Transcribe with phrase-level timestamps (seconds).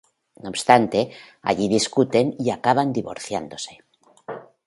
[0.43, 0.99] No obstante,
[1.43, 3.83] allí discuten y acaban divorciándose.